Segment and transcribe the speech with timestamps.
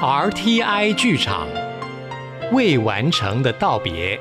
[0.00, 1.48] RTI 剧场
[2.52, 4.16] 未完成的道别，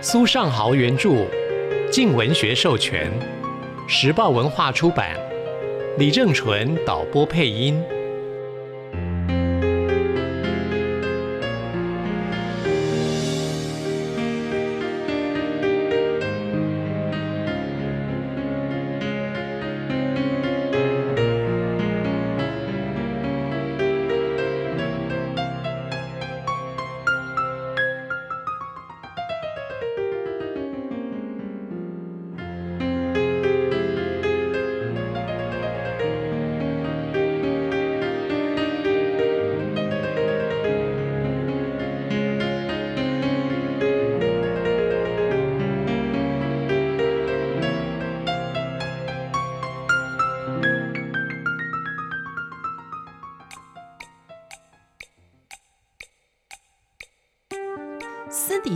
[0.00, 1.26] 苏尚豪原著，
[1.90, 3.10] 静文学授权，
[3.88, 5.16] 时报文化出版，
[5.98, 7.82] 李正淳导播配音。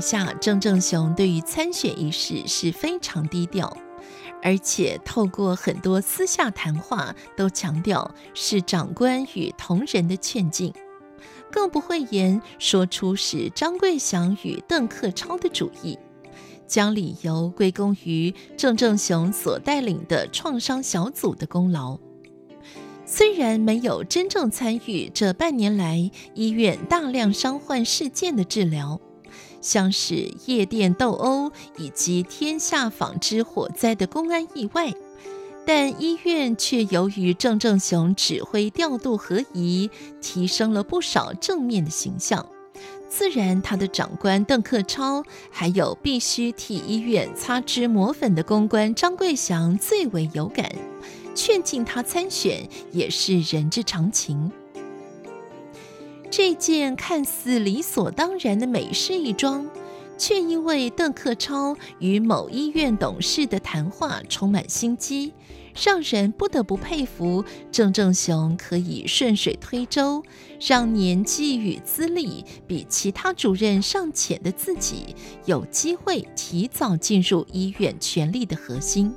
[0.02, 3.74] 下，郑正雄对于参选一事是非常低调，
[4.42, 10.74] 而且透过很多私下谈话，都强调是长官与同仁的劝进，
[11.50, 15.98] 更不讳言说出是张桂祥与邓克超的主意，
[16.66, 21.98] 将理由归功于郑正雄所带领的创伤小组的功劳。
[23.04, 29.00] 虽然没有真正参与这半年来医院大量伤患事件的治疗。
[29.62, 34.92] 像是夜店斗殴以及天下纺织火灾的公安意外，
[35.64, 39.88] 但医院却由于郑正雄指挥调度合宜，
[40.20, 42.44] 提升了不少正面的形象。
[43.08, 50.72] 自然，他的长官邓克超，还有必须替医院擦脂抹粉的公关张桂祥最为有感，
[51.34, 54.50] 劝进他参选也是人之常情。
[56.32, 59.68] 这件看似理所当然的美事一桩，
[60.16, 65.34] 却因为邓克超与某医院董事的谈话充满心机，
[65.84, 70.22] 让人不得不佩服郑正雄可以顺水推舟，
[70.58, 75.14] 让年纪与资历比其他主任尚浅的自己
[75.44, 79.14] 有机会提早进入医院权力的核心。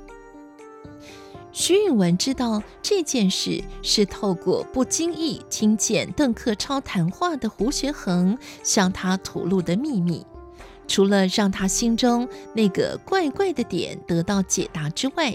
[1.58, 10.26] 徐允文知道这件事是透过不经意听见邓克超谈话的胡学恒向他吐露的秘密，
[10.86, 15.34] 除了让他心中那个怪怪的点得到解答之外，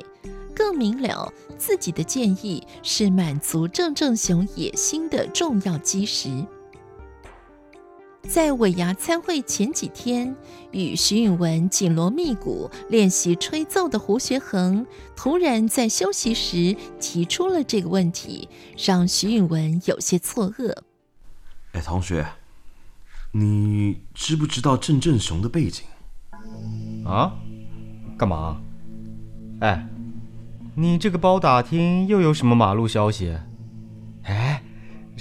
[0.54, 6.30] 更明了自己的建议是满足郑正雄野心的重要基石。
[8.28, 10.36] 在尾牙参会前几天，
[10.72, 20.74] 与徐允文紧锣密鼓练习吹奏的胡学恒，突然在休息时提出了这个问题，让徐允文有些错愕。
[21.74, 22.26] 哎，同学，
[23.32, 25.84] 你知不知道郑振雄的背景？
[27.06, 27.34] 啊？
[28.18, 28.62] 干嘛？
[29.60, 29.88] 哎，
[30.76, 33.36] 你这个包打听又有什么马路消息？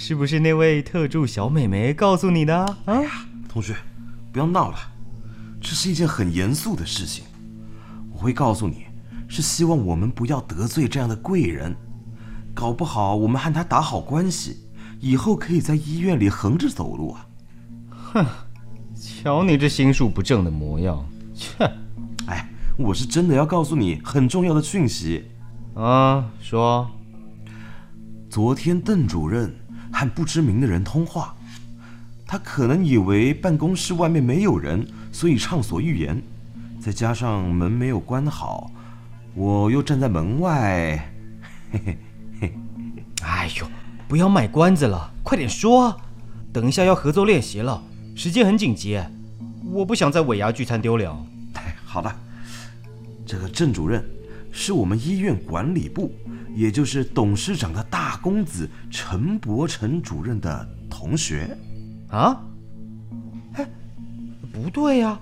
[0.01, 0.03] 哎？
[0.03, 2.57] 是不是那位特助小美眉告诉你的？
[2.85, 2.99] 啊，
[3.47, 3.75] 同学，
[4.33, 4.77] 不要闹了，
[5.61, 7.23] 这是一件很严肃的事情。
[8.11, 8.85] 我会告诉你，
[9.27, 11.75] 是希望我们不要得罪这样的贵人。
[12.53, 14.57] 搞不好我们和他打好关系，
[14.99, 17.27] 以后可以在医院里横着走路啊。
[17.91, 18.25] 哼，
[18.95, 21.71] 瞧你这心术不正的模样，切！
[22.25, 25.25] 哎，我是真的要告诉你很重要的讯息。
[25.75, 26.89] 啊，说。
[28.31, 29.60] 昨天邓主任。
[29.91, 31.35] 和不知名的人通话，
[32.25, 36.21] 他可能以为办公室外面没有人，所以畅所欲言。
[36.79, 38.71] 再加上门没有关好，
[39.35, 41.11] 我又站在门外，
[41.71, 41.97] 嘿嘿
[42.39, 42.53] 嘿。
[43.21, 43.67] 哎呦，
[44.07, 45.95] 不要卖关子了，快点说！
[46.51, 47.83] 等一下要合作练习了，
[48.15, 48.99] 时间很紧急，
[49.71, 51.11] 我不想在尾牙聚餐丢脸。
[51.53, 52.11] 哎， 好的，
[53.25, 54.03] 这个郑主任
[54.51, 56.11] 是我们医院管理部。
[56.53, 61.57] 也就是董事长的大公子陈伯成主任的同学，
[62.09, 62.43] 啊？
[63.53, 63.65] 哎，
[64.51, 65.17] 不对呀，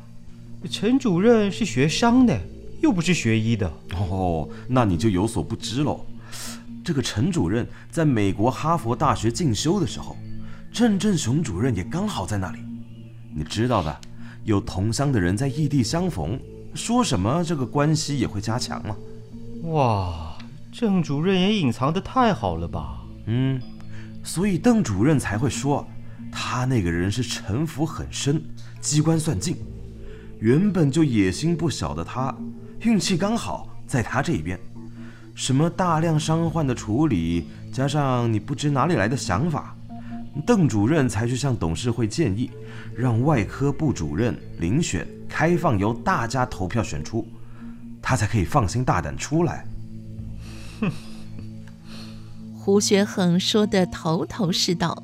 [0.71, 2.35] 陈主任是学商的，
[2.81, 3.71] 又不是学医的。
[4.09, 6.03] 哦，那你就有所不知喽。
[6.83, 10.17] 这个陈主任在美国哈佛大学进修的时候，
[10.73, 12.57] 郑振雄主任也刚好在那里。
[13.35, 13.95] 你知道的，
[14.45, 16.39] 有同乡的人在异地相逢，
[16.73, 18.97] 说什么这个关系也会加强了。
[19.63, 20.37] 哇！
[20.71, 23.01] 郑主任也隐藏的太好了吧？
[23.25, 23.59] 嗯，
[24.23, 25.85] 所以邓主任才会说，
[26.31, 28.41] 他那个人是城府很深，
[28.79, 29.57] 机关算尽。
[30.39, 32.33] 原本就野心不小的他，
[32.81, 34.57] 运气刚好在他这一边。
[35.35, 39.75] 什么大量伤患的处理，加上你不知哪里来的想法，
[40.45, 42.49] 邓主任才去向董事会建议，
[42.95, 47.27] 让外科部主任遴选开放，由大家投票选出，
[48.01, 49.65] 他才可以放心大胆出来。
[50.81, 50.91] 哼，
[52.57, 55.03] 胡学恒说的头头是道，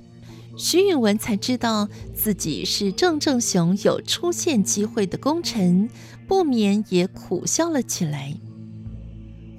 [0.57, 5.89] 徐允文才知道自己是郑正雄有出现机会的功臣，
[6.27, 8.35] 不免也苦笑了起来。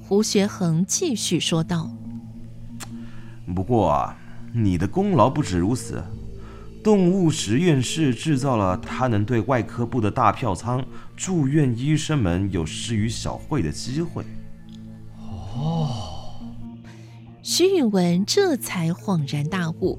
[0.03, 1.91] 胡学恒继续说道
[3.55, 4.17] ：“不过啊。”
[4.59, 6.03] 你的功劳不止如此，
[6.87, 10.87] 动物实验室制造了他能对外科部的大票仓
[11.17, 14.25] 住院医生们有施与小惠的机会。
[15.19, 15.91] 哦，
[17.43, 19.99] 徐允文这才恍然大悟，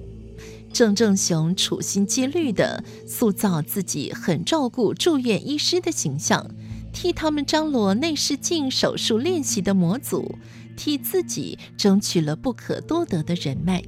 [0.71, 6.49] 郑正雄处心积虑地塑造自己很照顾住院医师的形象，
[6.93, 10.37] 替他们张罗内视镜手术练习的模组，
[10.77, 13.83] 替自己争取了不可多得的人脉。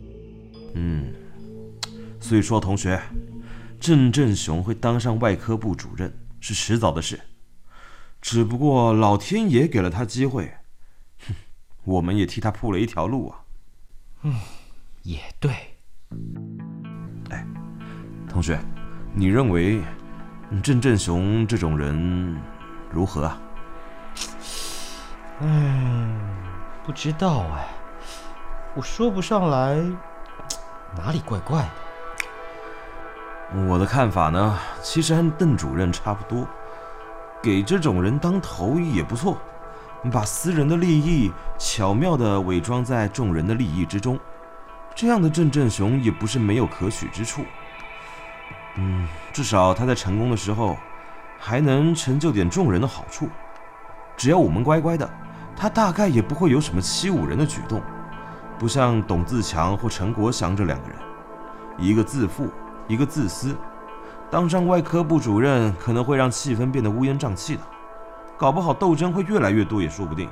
[0.73, 1.13] 嗯，
[2.19, 3.01] 所以说，同学，
[3.79, 7.19] 郑振雄会当上外科部主任是迟早的事，
[8.21, 10.53] 只不过老天爷给了他机会，
[11.27, 11.33] 哼，
[11.83, 13.39] 我们也替他铺了一条路啊。
[14.23, 14.35] 嗯，
[15.03, 15.51] 也对。
[17.29, 17.45] 哎，
[18.29, 18.59] 同学，
[19.13, 19.81] 你认为
[20.61, 22.39] 郑振雄这种人
[22.91, 23.41] 如何啊？
[25.41, 26.19] 嗯，
[26.85, 27.67] 不知道哎，
[28.75, 29.81] 我说不上来。
[30.97, 31.88] 哪里怪怪的？
[33.67, 36.47] 我的看法呢，其实和邓主任差不多，
[37.41, 39.37] 给这种人当头也不错，
[40.11, 44.19] 把私人的利益巧妙地伪装在众人的利益之中，
[44.93, 47.43] 这样的郑振雄也不是没有可取之处。
[48.75, 50.77] 嗯，至少他在成功的时候，
[51.39, 53.27] 还能成就点众人的好处。
[54.15, 55.09] 只要我们乖乖的，
[55.55, 57.81] 他大概也不会有什么欺侮人的举动。
[58.59, 60.97] 不像董自强或陈国祥这两个人，
[61.77, 62.49] 一个自负，
[62.89, 63.55] 一个自私，
[64.31, 67.61] 当上外科部主任可能会让气氛变得乌烟瘴气的，
[68.35, 70.27] 搞不好斗争会越来越多也说不定。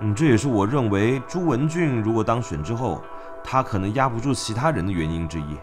[0.00, 3.02] 嗯，这也是我认为朱文俊如果当选之后，
[3.42, 5.56] 他可能压不住其他人的原因之一。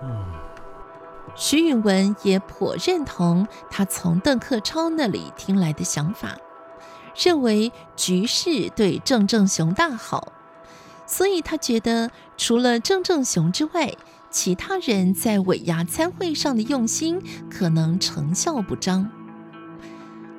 [0.00, 0.24] 嗯，
[1.34, 6.36] 徐允文也颇认同他从邓克超那里听来的想法，
[7.16, 10.28] 认为局势对郑正雄大好。
[11.06, 13.92] 所以他觉得，除了郑正雄之外，
[14.34, 19.08] 其他人在尾牙参会上的用心可能成效不彰。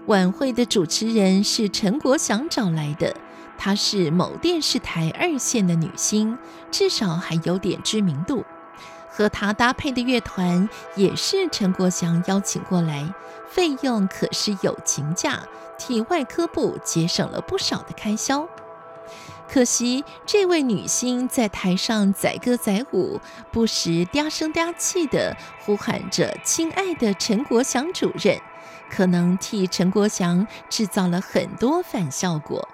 [0.08, 3.16] 晚会的主持人是陈国祥找来的，
[3.58, 6.38] 她是某电视台二线的女星，
[6.70, 8.44] 至少还有点知名度。
[9.10, 13.10] 和她搭配的乐团也是陈国祥邀请过来，
[13.48, 15.40] 费用可是友情价，
[15.80, 18.46] 替外科部节省了不少的开销。
[19.48, 23.22] 可惜，这位女星在台上载歌载舞，
[23.52, 28.38] 不时嗲声嗲气的呼喊着“亲爱的陈国祥主任”，
[28.90, 32.68] 可能替陈国祥制造了很多反效果。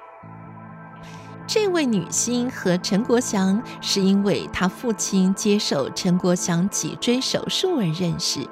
[1.45, 8.47] 这位女星和陈国祥是因为她父亲接受陈国祥脊椎手术而认识。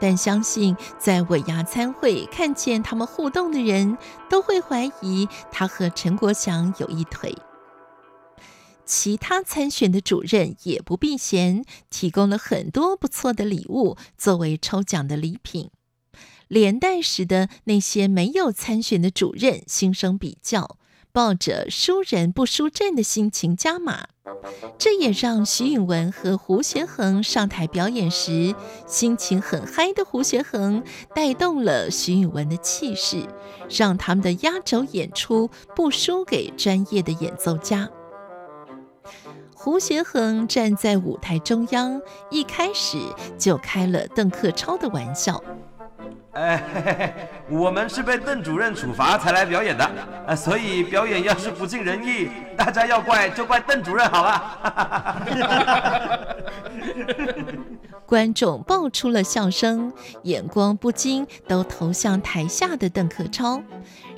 [0.00, 3.96] 但相信在尾牙参会看见他们互动的人，
[4.28, 7.36] 都会怀疑他和陈国祥有一腿。
[8.84, 15.70] 其他参选的主任也不避嫌，提供了很多不错的礼物作为抽奖的礼品，
[16.46, 20.78] 连带使得那些没有参选的主任心生比较。
[21.16, 24.08] 抱着输人不输阵的心情加码，
[24.76, 28.54] 这也让徐允文和胡学恒上台表演时，
[28.86, 33.26] 心情很嗨的胡学恒带动了徐允文的气势，
[33.70, 37.88] 让他们的压轴演出不输给专业的演奏家。
[39.54, 41.98] 胡学恒站在舞台中央，
[42.30, 42.98] 一开始
[43.38, 45.42] 就开了邓克超的玩笑。
[46.36, 49.90] 哎，我们是被邓主任处罚才来表演的，
[50.26, 55.16] 呃，所以表演要是不尽人意，大家要怪就怪邓主任好了。
[58.04, 59.90] 观众爆出了笑声，
[60.24, 63.62] 眼光不禁都投向台下的邓克超，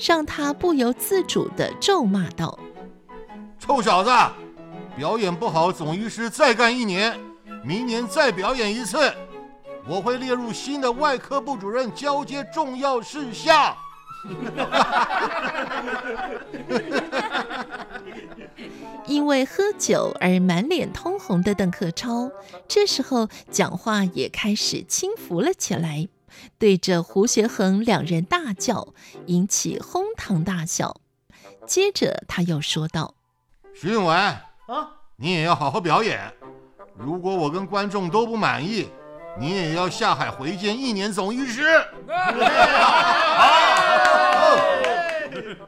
[0.05, 2.59] 让他不由自主地咒骂道
[3.61, 4.11] ：“臭小子，
[4.97, 7.17] 表演不好，总医师再干一年，
[7.63, 8.99] 明年再表演一次。”
[9.89, 13.75] 我会列入新的外科部主任交接重要事项。
[19.07, 22.31] 因为喝酒而满脸通红的邓克超，
[22.67, 26.09] 这时候讲话也开始轻浮了起来，
[26.59, 28.89] 对着胡学恒两人大叫，
[29.27, 31.01] 引起哄堂大笑。
[31.65, 33.15] 接着他又说道
[33.75, 34.43] ：“徐永文啊，
[35.17, 36.31] 你也要好好表演。”
[36.99, 38.89] 如果我跟观众都不满意，
[39.39, 41.63] 你也要下海回见一年总医师。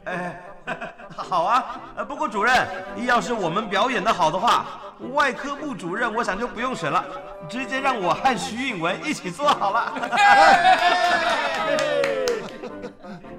[0.05, 0.41] 哎，
[1.15, 1.79] 好啊。
[1.95, 2.67] 呃，不过主任，
[3.05, 4.65] 要是我们表演的好的话，
[5.13, 7.05] 外科部主任我想就不用选了，
[7.47, 9.93] 直接让我和徐允文一起做好了。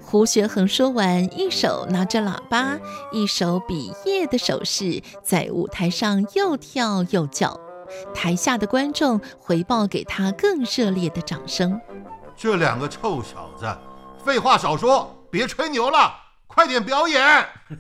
[0.05, 2.79] 胡学恒说完，一手拿着喇叭，
[3.13, 7.59] 一手比耶的手势，在舞台上又跳又叫。
[8.15, 11.81] 台下的观众回报给他更热烈的掌声。
[12.37, 13.67] 这两个臭小子，
[14.25, 16.15] 废话少说，别吹牛了，
[16.47, 17.47] 快点表演！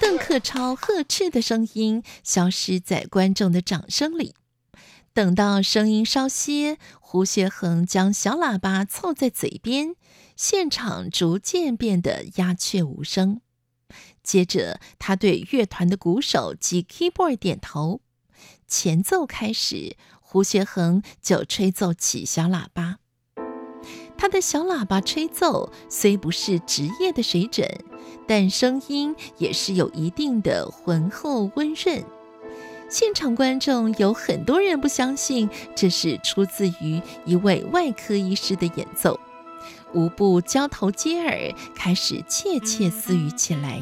[0.00, 4.34] 邓克超呵斥的声音消失在观众的掌声里。
[5.14, 9.94] 等到声音稍歇，胡学恒将小喇叭凑在嘴边，
[10.36, 13.40] 现场逐渐变得鸦雀无声。
[14.24, 18.00] 接着，他对乐团的鼓手及 keyboard 点头。
[18.66, 22.96] 前奏开始，胡学恒就吹奏起小喇叭。
[24.16, 27.68] 他的小喇叭吹奏虽不是职业的水准，
[28.26, 32.02] 但声音也是有一定的浑厚温润。
[32.88, 39.18] 现场观众有很多人不相信这是出自于一位外科医师的演奏，
[39.92, 43.80] 无不交头接耳，开始窃窃私语起来。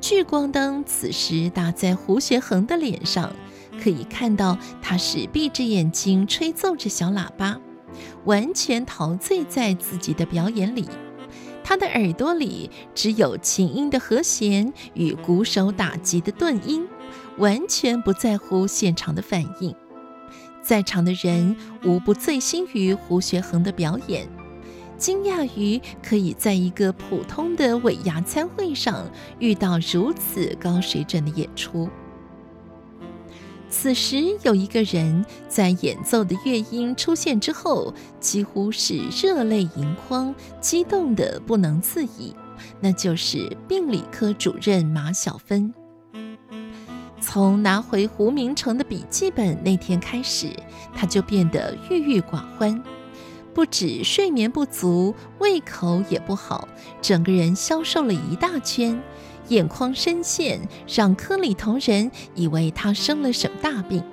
[0.00, 3.32] 聚光灯此时打在胡学恒的脸上，
[3.82, 7.60] 可以看到他是闭着眼睛吹奏着小喇叭，
[8.24, 10.88] 完全陶醉在自己的表演里。
[11.64, 16.86] 他的耳朵里只有琴音的和弦与鼓手打击的顿音，
[17.38, 19.74] 完全不在乎现场的反应。
[20.62, 24.28] 在场的人无不醉心于胡学恒的表演。
[24.96, 31.88] 惊讶于可以在一个普通的尾牙餐会上遇到如此高水准的演出。
[33.68, 42.34] 此时，有一个人在演奏的乐音出现之后，几乎是热泪盈眶，激动的不能自已。
[42.80, 45.74] 那就是病理科主任马小芬。
[47.20, 50.48] 从拿回胡明成的笔记本那天开始，
[50.94, 52.82] 他就变得郁郁寡欢。
[53.56, 56.68] 不止睡眠不足，胃口也不好，
[57.00, 59.02] 整个人消瘦了一大圈，
[59.48, 64.04] 眼眶深陷，让科里同仁以为他生了什么大病。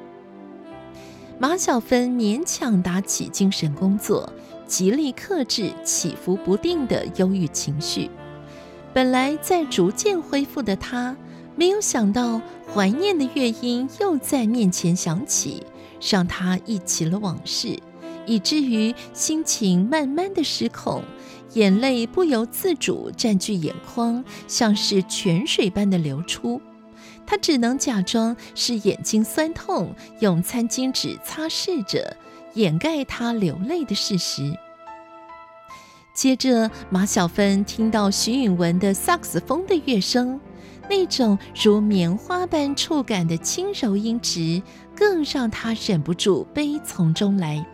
[1.38, 4.32] 马小芬勉强打起精神工作，
[4.66, 8.10] 极力克制起伏不定的忧郁情绪。
[8.94, 11.18] 本来在逐渐恢复的他，
[11.58, 12.42] 没有想到
[12.74, 15.66] 怀念的乐音又在面前响起，
[16.00, 17.78] 让他忆起了往事。
[18.26, 21.04] 以至于心情慢慢的失控，
[21.54, 26.62] 眼泪不由自主占据眼眶，像是泉水般的流出。
[27.26, 32.18] 他只能假装是眼睛酸痛，用餐巾纸擦拭着，
[32.54, 34.54] 掩盖他流泪的事实。
[36.14, 40.40] 接着，马小芬听到徐允文的萨克斯风的乐声，
[40.90, 44.62] 那种如棉花般触感的轻柔音质，
[44.96, 47.66] 更让他忍不住悲从中来。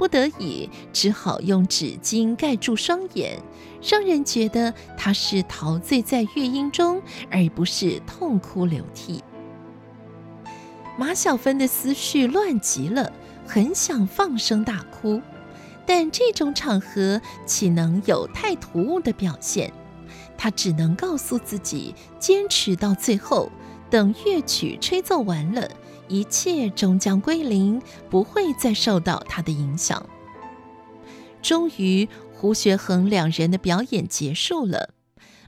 [0.00, 3.38] 不得已，只好用纸巾盖住双眼，
[3.82, 9.22] 让人觉得他是陶醉在乐音中，而不是痛哭流涕。
[10.96, 13.12] 马小芬的思绪乱极了，
[13.46, 15.20] 很想放声大哭，
[15.84, 19.70] 但这种场合岂能有太突兀的表现？
[20.34, 23.52] 他只能告诉自己，坚持到最后，
[23.90, 25.70] 等乐曲吹奏完了。
[26.10, 30.04] 一切终将归零，不会再受到他的影响。
[31.40, 34.90] 终于，胡学恒两人的表演结束了。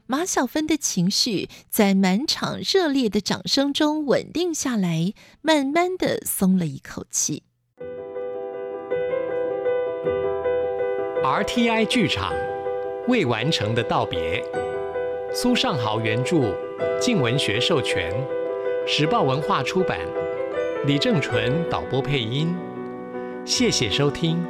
[0.07, 7.42] 马小芬的情绪在满场热烈的掌声中稳定下来，慢慢的松了一口气。
[11.25, 12.35] RTI 剧场
[13.09, 14.45] 未完成的道别，
[15.33, 16.54] 苏尚豪原著，
[17.00, 18.12] 静文学授权，
[18.87, 19.99] 时报文化出版。
[20.85, 22.53] 李正淳导播配音，
[23.45, 24.45] 谢谢收听。